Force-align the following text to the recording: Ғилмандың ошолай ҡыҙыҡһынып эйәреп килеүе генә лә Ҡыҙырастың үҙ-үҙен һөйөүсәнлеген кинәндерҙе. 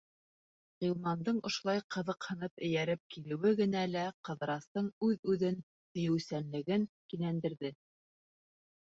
Ғилмандың 0.83 1.39
ошолай 1.49 1.81
ҡыҙыҡһынып 1.95 2.63
эйәреп 2.67 3.03
килеүе 3.15 3.51
генә 3.59 3.83
лә 3.89 4.05
Ҡыҙырастың 4.29 4.87
үҙ-үҙен 5.09 5.59
һөйөүсәнлеген 5.99 6.87
кинәндерҙе. 7.13 7.73